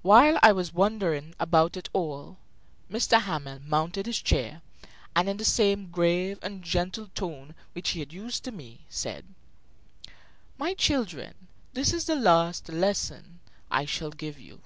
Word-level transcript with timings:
While 0.00 0.38
I 0.40 0.52
was 0.52 0.72
wondering 0.72 1.34
about 1.38 1.76
it 1.76 1.90
all, 1.92 2.38
M. 2.90 2.98
Hamel 2.98 3.60
mounted 3.60 4.06
his 4.06 4.22
chair, 4.22 4.62
and, 5.14 5.28
in 5.28 5.36
the 5.36 5.44
same 5.44 5.90
grave 5.90 6.38
and 6.40 6.62
gentle 6.64 7.08
tone 7.14 7.54
which 7.74 7.90
he 7.90 8.00
had 8.00 8.10
used 8.10 8.42
to 8.44 8.52
me, 8.52 8.86
said: 8.88 9.26
"My 10.56 10.72
children, 10.72 11.34
this 11.74 11.92
is 11.92 12.06
the 12.06 12.16
last 12.16 12.70
lesson 12.70 13.40
I 13.70 13.84
shall 13.84 14.08
give 14.12 14.38
you. 14.40 14.62